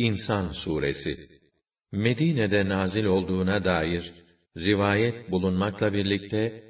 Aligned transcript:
İnsan 0.00 0.52
suresi 0.52 1.28
Medine'de 1.92 2.68
nazil 2.68 3.04
olduğuna 3.04 3.64
dair 3.64 4.12
rivayet 4.56 5.30
bulunmakla 5.30 5.92
birlikte 5.92 6.64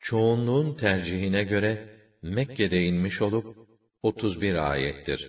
çoğunluğun 0.00 0.74
tercihine 0.74 1.44
göre 1.44 1.98
Mekke'de 2.22 2.82
inmiş 2.82 3.22
olup 3.22 3.56
31 4.02 4.70
ayettir. 4.70 5.28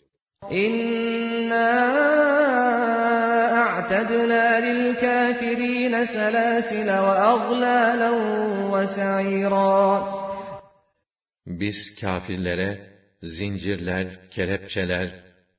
İnna 0.50 1.70
a'tadna 3.64 4.48
lil 4.66 4.96
kafirin 4.96 6.06
selasile 6.06 6.86
ve 6.86 7.14
aglalan 7.32 8.20
ve 8.74 8.88
sa'ira. 8.88 10.04
Biz 11.46 11.96
kafirlere 12.02 12.80
zincirler, 13.22 14.30
kelepçeler, 14.30 15.10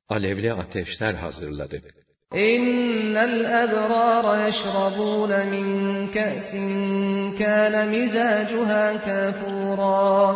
alevli 0.09 0.53
ateşler 0.53 1.13
hazırladık. 1.13 1.83
İnnel 2.33 3.39
ebrâre 3.63 4.45
yeşrabûne 4.45 5.43
min 5.53 6.07
ke'sin 6.07 6.71
kâne 7.37 7.85
mizacuhâ 7.85 8.85
kafûrâ. 9.05 10.35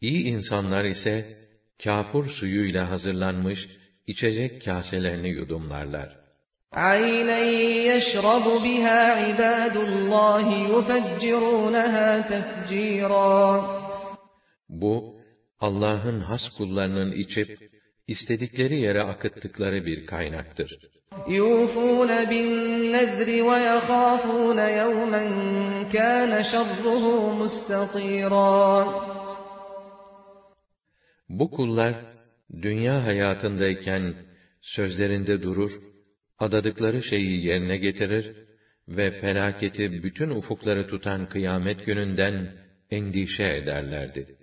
İyi 0.00 0.24
insanlar 0.24 0.84
ise 0.84 1.37
kafur 1.83 2.25
suyuyla 2.25 2.89
hazırlanmış 2.89 3.69
içecek 4.07 4.65
kaselerini 4.65 5.29
yudumlarlar. 5.29 6.23
عَيْنًا 6.73 7.39
يَشْرَبُ 7.91 8.45
بِهَا 8.65 9.01
عِبَادُ 9.21 9.75
اللّٰهِ 9.89 10.47
يُفَجِّرُونَهَا 10.73 12.09
تَفْجِيرًا 12.31 13.63
Bu, 14.69 15.15
Allah'ın 15.59 16.19
has 16.19 16.41
kullarının 16.57 17.11
içip, 17.11 17.59
istedikleri 18.07 18.79
yere 18.79 19.03
akıttıkları 19.03 19.85
bir 19.85 20.05
kaynaktır. 20.05 20.79
يُوفُونَ 21.27 22.11
بِالنَّذْرِ 22.31 23.29
وَيَخَافُونَ 23.49 24.59
يَوْمًا 24.81 25.23
كَانَ 25.95 26.31
شَرُّهُ 26.51 27.03
مُسْتَطِيرًا 27.41 28.85
Bu 31.29 31.51
kullar, 31.51 31.95
dünya 32.61 33.05
hayatındayken 33.05 34.15
sözlerinde 34.61 35.41
durur, 35.41 35.71
adadıkları 36.39 37.03
şeyi 37.03 37.45
yerine 37.45 37.77
getirir 37.77 38.35
ve 38.87 39.11
felaketi 39.11 40.03
bütün 40.03 40.29
ufukları 40.29 40.87
tutan 40.87 41.29
kıyamet 41.29 41.85
gününden 41.85 42.51
endişe 42.91 43.43
ederlerdi. 43.43 44.37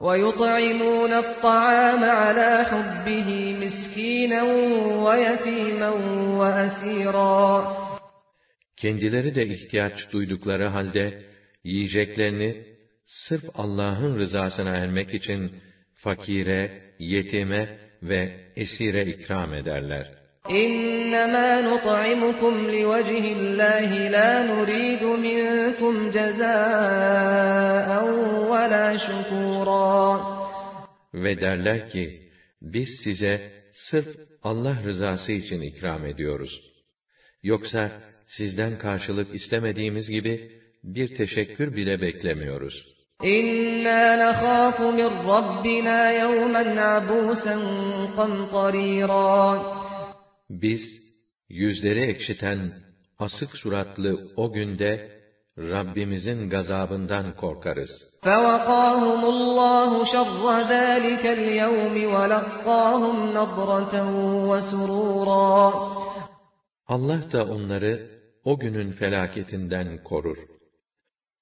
وَيُطْعِمُونَ 0.00 1.12
الطَّعَامَ 1.24 2.02
عَلَى 2.22 2.50
حُبِّهِ 2.70 3.28
مِسْكِينًا 3.62 4.42
وَيَتِيمًا 5.06 5.90
وَأَسِيرًا 6.40 7.74
Kendileri 8.76 9.34
de 9.34 9.46
ihtiyaç 9.46 10.12
duydukları 10.12 10.66
halde, 10.66 11.22
yiyeceklerini, 11.64 12.66
sırf 13.04 13.44
Allah'ın 13.54 14.18
rızasına 14.18 14.70
ermek 14.70 15.14
için, 15.14 15.52
fakire, 16.03 16.81
yetime 16.99 17.77
ve 18.03 18.21
esire 18.55 19.05
ikram 19.05 19.53
ederler. 19.53 20.05
İnnemâ 20.49 21.61
nut'imukum 21.61 22.55
liwecihillahi 22.73 24.11
la 24.11 24.43
nuridu 24.43 25.17
minkum 25.17 26.11
cezâen 26.11 28.07
ve 28.51 28.63
la 28.71 28.97
şukûrâ. 29.05 30.39
Ve 31.13 31.41
derler 31.41 31.89
ki, 31.89 32.29
biz 32.61 32.89
size 33.03 33.51
sırf 33.71 34.07
Allah 34.43 34.83
rızası 34.83 35.31
için 35.31 35.61
ikram 35.61 36.05
ediyoruz. 36.05 36.61
Yoksa 37.43 38.01
sizden 38.25 38.77
karşılık 38.77 39.35
istemediğimiz 39.35 40.09
gibi 40.09 40.51
bir 40.83 41.15
teşekkür 41.15 41.75
bile 41.75 42.01
beklemiyoruz. 42.01 42.98
İnna 43.22 44.18
nakhafu 44.18 44.92
min 44.92 45.10
rabbina 45.28 46.10
yevmen 46.10 46.76
abusen 46.76 47.62
qamtarîrâ. 48.16 49.62
Biz, 50.50 50.82
yüzleri 51.48 52.00
ekşiten, 52.00 52.60
asık 53.18 53.56
suratlı 53.56 54.32
o 54.36 54.52
günde, 54.52 55.14
Rabbimizin 55.58 56.50
gazabından 56.50 57.36
korkarız. 57.36 57.90
فَوَقَاهُمُ 58.22 59.22
اللّٰهُ 59.34 59.90
شَرَّ 60.14 60.42
ذَٰلِكَ 60.72 61.24
الْيَوْمِ 61.38 61.94
وَلَقَّاهُمْ 62.14 63.16
نَضْرَةً 63.38 63.94
وَسُرُورًا 64.48 65.72
Allah 66.86 67.32
da 67.32 67.44
onları 67.44 68.10
o 68.44 68.58
günün 68.58 68.92
felaketinden 68.92 70.02
korur. 70.04 70.38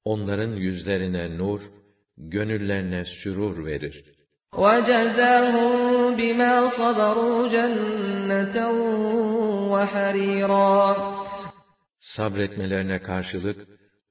Onların 0.07 0.53
yüzlerine 0.57 1.39
nur, 1.39 1.61
gönüllerine 2.17 3.05
sürur 3.05 3.67
verir. 3.67 4.05
وَجَزَاهُمْ 4.53 5.73
بِمَا 6.19 6.55
صَبَرُوا 6.79 7.49
جَنَّةً 7.55 8.57
وَحَرِيرًا 9.73 10.97
Sabretmelerine 11.99 13.03
karşılık, 13.03 13.69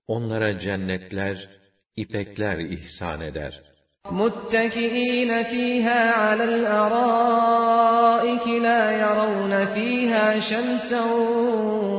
onlara 0.08 0.60
cennetler, 0.60 1.50
ipekler 1.96 2.58
ihsan 2.58 3.22
eder. 3.22 3.62
مُتَّكِئِينَ 4.06 5.44
فِيهَا 5.44 6.02
عَلَى 6.12 6.44
الْأَرَائِكِ 6.54 8.48
لَا 8.48 8.84
يَرَوْنَ 9.04 9.54
فِيهَا 9.76 10.40
شَمْسًا 10.40 11.04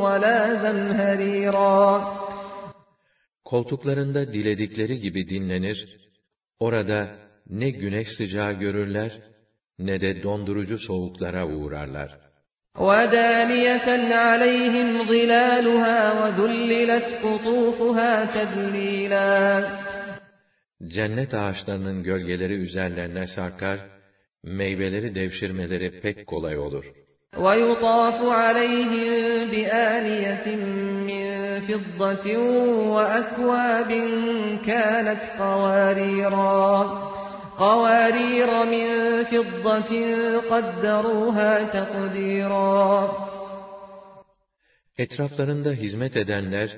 وَلَا 0.04 0.40
زَمْهَرِيرًا 0.64 1.82
koltuklarında 3.51 4.33
diledikleri 4.33 4.99
gibi 4.99 5.29
dinlenir, 5.29 5.77
orada 6.59 6.99
ne 7.49 7.69
güneş 7.69 8.07
sıcağı 8.17 8.53
görürler, 8.53 9.11
ne 9.79 10.01
de 10.01 10.23
dondurucu 10.23 10.77
soğuklara 10.79 11.47
uğrarlar. 11.47 12.09
وَدَانِيَةً 12.75 13.87
عَلَيْهِمْ 14.25 14.89
ظِلَالُهَا 15.11 15.99
وَذُلِّلَتْ 16.19 17.09
قُطُوفُهَا 17.23 18.13
تَذْلِيلًا 18.35 19.29
Cennet 20.87 21.33
ağaçlarının 21.33 22.03
gölgeleri 22.03 22.53
üzerlerine 22.53 23.27
sarkar, 23.27 23.79
meyveleri 24.43 25.15
devşirmeleri 25.15 26.01
pek 26.01 26.27
kolay 26.27 26.57
olur. 26.57 26.85
وَيُطَافُ 27.33 28.19
عَلَيْهِمْ 28.43 29.07
فِضَّةٍ 31.68 32.26
وَأَكْوَابٍ 32.94 33.90
كَانَتْ 34.68 35.22
قَوَارِيرَا 35.42 36.68
قَوَارِيرَ 37.64 38.50
مِن 38.72 38.88
فِضَّةٍ 39.32 39.92
قَدَّرُوهَا 40.50 41.52
تَقْدِيرًا 41.76 43.08
Etraflarında 44.98 45.72
hizmet 45.72 46.16
edenler, 46.16 46.70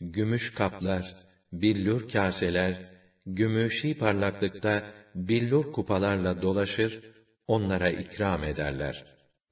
gümüş 0.00 0.54
kaplar, 0.54 1.04
billur 1.52 2.08
kaseler, 2.08 2.90
gümüşi 3.26 3.98
parlaklıkta 3.98 4.82
billur 5.14 5.72
kupalarla 5.72 6.42
dolaşır, 6.42 7.00
onlara 7.46 7.90
ikram 7.90 8.44
ederler. 8.44 9.04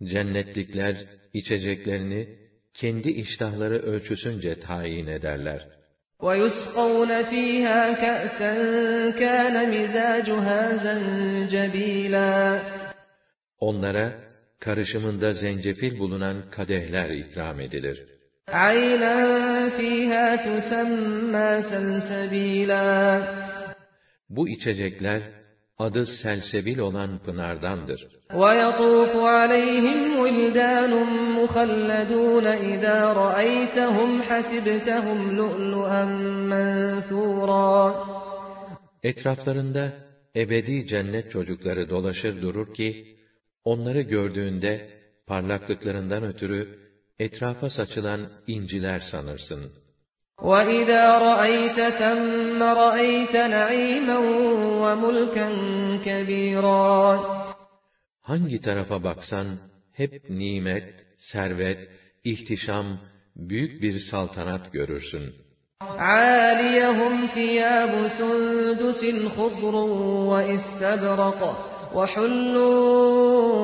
Cennetlikler 0.03 1.07
içeceklerini 1.33 2.38
kendi 2.75 3.09
iştahları 3.11 3.79
ölçüsünce 3.79 4.61
tayin 4.61 5.07
ederler. 5.07 5.69
وَيُسْقَوْنَ 6.21 7.11
ف۪يهَا 7.31 7.83
كَأْسًا 8.05 8.53
كَانَ 9.23 9.57
مِزَاجُهَا 9.75 10.61
زَنْجَب۪يلًا 10.85 12.61
Onlara 13.59 14.13
karışımında 14.61 15.35
zencefil 15.35 15.99
bulunan 15.99 16.51
kadehler 16.51 17.11
ikram 17.11 17.61
edilir. 17.61 18.07
عَيْنًا 18.49 19.17
ف۪يهَا 19.77 20.27
تُسَمَّى 20.47 21.63
سَلْسَب۪يلًا 21.63 23.23
Bu 24.29 24.49
içecekler 24.49 25.23
adı 25.79 26.07
selsebil 26.07 26.79
olan 26.79 27.19
pınardandır. 27.19 28.01
وَيَطُوفُ 28.31 29.13
عَلَيْهِمْ 29.37 30.01
وِلْدَانٌ 30.25 30.93
مُخَلَّدُونَ 31.39 32.47
اِذَا 32.73 32.99
رَأَيْتَهُمْ 33.23 34.11
حَسِبْتَهُمْ 34.29 35.19
لُؤْلُؤًا 35.39 36.05
مَنْثُورًا 36.53 37.95
Etraflarında 39.03 39.93
ebedi 40.37 40.87
cennet 40.87 41.31
çocukları 41.31 41.91
dolaşır 41.91 42.43
durur 42.43 42.75
ki, 42.75 43.17
onları 43.65 44.01
gördüğünde 44.01 44.91
parlaklıklarından 45.27 46.25
ötürü 46.25 46.79
etrafa 47.19 47.71
saçılan 47.71 48.29
inciler 48.47 49.01
sanırsın. 49.01 49.73
وَإِذَا 50.42 51.18
رَأَيْتَ 51.18 51.80
ثَمَّ 52.00 52.64
رَأَيْتَ 52.64 53.36
نَعِيمًا 53.36 54.18
وَمُلْكًا 54.84 55.50
كَبِيرًا 56.06 57.20
Hangi 58.22 58.62
tarafa 58.62 59.04
baksan 59.04 59.58
hep 59.94 60.30
nimet, 60.30 61.06
servet, 61.18 61.90
ihtişam, 62.24 63.00
büyük 63.36 63.82
bir 63.82 64.00
saltanat 64.00 64.74
görürsün. 64.74 65.34
عَالِيَهُمْ 65.82 67.28
ثِيَابُ 67.36 67.94
سُنْدُسٍ 68.20 69.02
خُضْرٌ 69.36 69.76
وَإِسْتَبْرَقٍ 70.32 71.42
وَحُلُّوا 71.95 73.55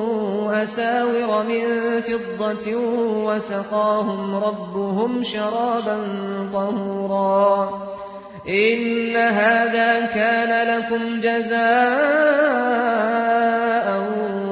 أَسَاوِرَ 0.63 1.43
مِنْ 1.51 1.63
فِضَّةٍ 2.01 2.67
وَسَقَاهُمْ 3.27 4.35
رَبُّهُمْ 4.35 5.23
شَرَابًا 5.23 5.97
طَهُورًا 6.53 7.51
إِنَّ 8.47 9.15
هَذَا 9.15 10.05
كَانَ 10.17 10.51
لَكُمْ 10.71 11.19
جَزَاءً 11.25 12.61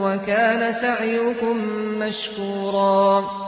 وَكَانَ 0.06 0.62
سَعْيُكُمْ 0.84 1.56
مَشْكُورًا 2.00 3.40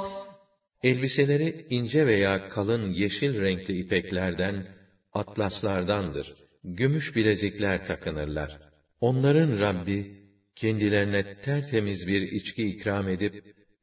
Elbiseleri 0.83 1.65
ince 1.69 2.07
veya 2.07 2.49
kalın 2.49 2.93
yeşil 2.93 3.41
renkli 3.41 3.79
ipeklerden, 3.79 4.65
atlaslardandır. 5.13 6.33
Gümüş 6.63 7.15
bilezikler 7.15 7.85
takınırlar. 7.85 8.59
Onların 9.01 9.59
Rabbi, 9.59 10.14
kendilerine 10.56 11.40
tertemiz 11.40 12.06
bir 12.06 12.22
içki 12.22 12.62
ikram 12.68 13.08
edip, 13.08 13.34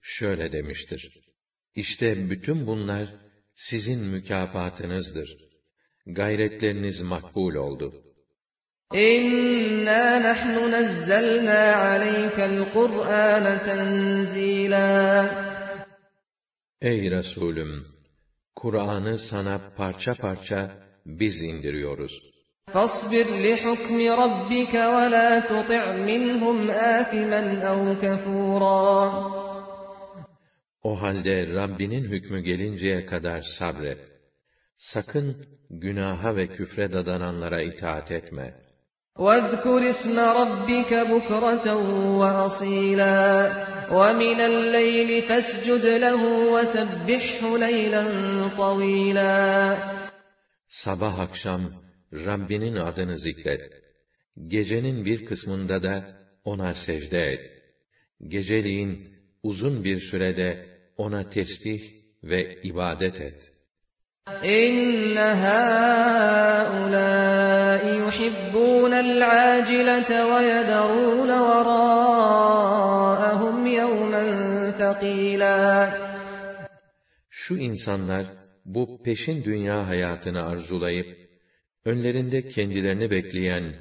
şöyle 0.02 0.52
demiştir. 0.52 1.20
İşte 1.76 2.30
bütün 2.30 2.68
bunlar, 2.68 3.08
sizin 3.56 4.04
mükafatınızdır. 4.04 5.38
Gayretleriniz 6.06 7.02
makbul 7.02 7.56
oldu. 7.56 7.94
İnna 8.94 10.24
nahnu 10.24 10.72
nazzalna 10.72 11.76
aleykel 11.76 12.74
Kur'an 12.74 13.64
tenzila. 13.66 14.88
Ey 16.82 17.12
Resulüm! 17.12 17.86
Kur'an'ı 18.56 19.20
sana 19.20 19.74
parça 19.78 20.14
parça 20.16 20.72
biz 21.06 21.42
indiriyoruz. 21.42 22.33
فَاصْبِرْ 22.75 23.27
لِحُكْمِ 23.47 23.99
رَبِّكَ 24.23 24.75
وَلَا 24.75 25.41
تُطِعْ 25.41 25.93
مِنْهُمْ 25.93 26.71
آثِمًا 26.71 27.43
أَوْ 27.71 27.95
كَفُورًا 28.03 28.99
O 30.83 31.03
halde 31.03 31.55
Rabbinin 31.55 32.05
hükmü 32.05 32.41
gelinceye 32.41 33.07
kadar 33.07 33.43
sabret. 33.59 33.99
Sakın 34.79 35.47
günaha 35.71 36.37
ve 36.37 36.47
küfre 36.47 36.93
dadananlara 36.93 37.63
itaat 37.63 38.11
etme. 38.11 38.55
وَاذْكُرِ 39.25 39.83
اسْمَ 39.95 40.17
رَبِّكَ 40.41 40.93
بُكْرَةً 41.13 41.67
وَأَصِيلًا 42.21 43.19
وَمِنَ 43.99 44.39
اللَّيْلِ 44.51 45.11
فَاسْجُدْ 45.29 45.85
لَهُ 46.05 46.23
وَسَبِّحْهُ 46.55 47.59
لَيْلًا 47.59 48.05
طَوِيلًا 48.57 49.77
Sabah 50.69 51.19
akşam 51.19 51.82
Rabbinin 52.13 52.77
adını 52.77 53.19
zikret. 53.19 53.73
Gecenin 54.47 55.05
bir 55.05 55.25
kısmında 55.25 55.83
da 55.83 56.17
ona 56.45 56.75
secde 56.75 57.21
et. 57.21 57.63
Geceliğin 58.29 59.09
uzun 59.43 59.85
bir 59.85 60.01
sürede 60.01 60.67
ona 60.97 61.29
tesbih 61.29 61.83
ve 62.23 62.63
ibadet 62.63 63.21
et. 63.21 63.53
إِنَّ 64.43 65.17
هَؤُلَاءِ 65.45 66.99
يُحِبُّونَ 68.03 68.93
الْعَاجِلَةَ 69.07 70.11
وَيَذَرُونَ 70.33 71.31
وَرَاءَهُمْ 71.49 72.47
يَوْمًا 73.67 74.25
ثَقِيلًا 74.81 75.89
Şu 77.31 77.57
insanlar 77.57 78.27
bu 78.65 79.03
peşin 79.03 79.45
dünya 79.45 79.89
hayatını 79.89 80.47
arzulayıp 80.47 81.22
önlerinde 81.85 82.49
kendilerini 82.49 83.11
bekleyen 83.11 83.75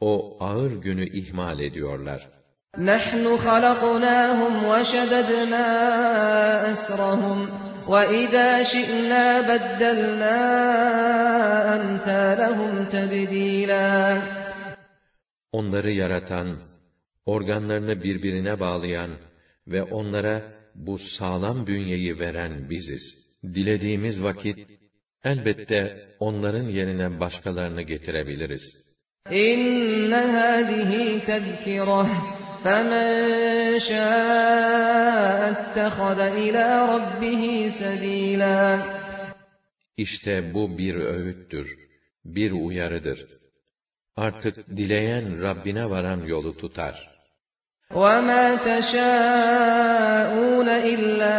o 0.00 0.36
ağır 0.40 0.72
günü 0.72 1.06
ihmal 1.08 1.60
ediyorlar. 1.60 2.28
نَحْنُ 2.78 3.24
خَلَقْنَاهُمْ 3.46 4.54
وَشَدَدْنَا 4.72 5.66
أَسْرَهُمْ 6.72 7.38
وَإِذَا 7.92 8.50
شِئْنَا 8.72 9.24
بَدَّلْنَا 9.48 10.38
أَمْثَالَهُمْ 11.76 12.72
تَبْدِيلًا 12.94 14.22
Onları 15.52 15.90
yaratan, 15.90 16.56
organlarını 17.26 18.02
birbirine 18.02 18.60
bağlayan 18.60 19.10
ve 19.66 19.82
onlara 19.82 20.42
bu 20.74 20.98
sağlam 20.98 21.66
bünyeyi 21.66 22.18
veren 22.18 22.70
biziz. 22.70 23.02
Dilediğimiz 23.44 24.22
vakit, 24.22 24.58
elbette 25.26 26.08
onların 26.20 26.68
yerine 26.68 27.20
başkalarını 27.20 27.82
getirebiliriz. 27.82 28.62
إِنَّ 29.26 30.12
هَذِهِ 30.12 30.92
تَذْكِرَةٌ 31.30 32.06
فَمَنْ 32.64 33.08
شَاءَ 33.90 35.38
اتَّخَذَ 35.52 36.18
إِلَى 36.44 36.66
رَبِّهِ 36.92 37.42
سَبِيلًا 37.82 38.80
İşte 39.96 40.54
bu 40.54 40.78
bir 40.78 40.94
öğüttür, 40.94 41.78
bir 42.24 42.52
uyarıdır. 42.52 43.26
Artık 44.16 44.68
dileyen 44.68 45.42
Rabbine 45.42 45.90
varan 45.90 46.26
yolu 46.26 46.56
tutar. 46.56 47.15
وَمَا 47.94 48.44
تَشَاءُونَ 48.68 50.68
إِلَّا 50.68 51.38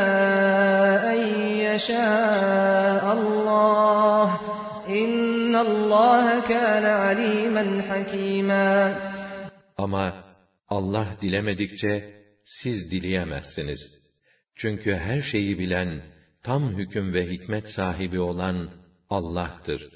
أَنْ 1.13 1.22
يَشَاءَ 1.68 3.03
اللَّهُ 3.18 4.27
إِنَّ 4.88 5.56
اللَّهَ 5.56 6.25
كَانَ 6.48 6.86
عَلِيمًا 6.86 7.65
حَكِيمًا 7.89 8.96
Ama 9.77 10.24
Allah 10.70 11.08
dilemedikçe 11.22 12.13
siz 12.46 12.92
dileyemezsiniz. 12.92 13.80
Çünkü 14.56 14.94
her 14.94 15.22
şeyi 15.22 15.60
bilen, 15.60 16.01
tam 16.44 16.77
hüküm 16.77 17.13
ve 17.13 17.30
hikmet 17.30 17.68
sahibi 17.68 18.20
olan 18.20 18.70
Allah'tır. 19.10 19.89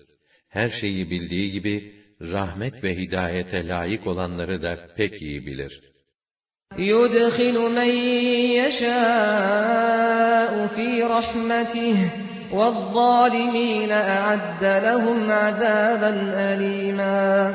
Her 0.49 0.69
şeyi 0.69 1.09
bildiği 1.09 1.51
gibi, 1.51 1.93
rahmet 2.21 2.83
ve 2.83 2.97
hidayete 2.97 3.67
layık 3.67 4.07
olanları 4.07 4.61
da 4.61 4.87
pek 4.95 5.21
iyi 5.21 5.45
bilir. 5.45 5.81
يُدْخِلُ 6.77 7.57
مَنْ 7.77 7.91
يَشَاءُ 8.61 10.51
فِي 10.75 10.89
رَحْمَتِهِ 11.15 11.97
وَالظَّالِمِينَ 12.53 13.91
أَعَدَّ 13.91 14.63
لَهُمْ 14.63 15.31
عَذَابًا 15.31 16.11
أَلِيمًا 16.51 17.53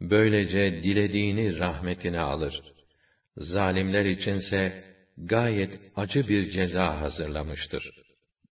Böylece 0.00 0.82
dilediğini 0.82 1.58
rahmetine 1.58 2.20
alır. 2.20 2.62
Zalimler 3.36 4.04
içinse 4.04 4.84
gayet 5.18 5.78
acı 5.96 6.28
bir 6.28 6.50
ceza 6.50 7.00
hazırlamıştır. 7.00 7.90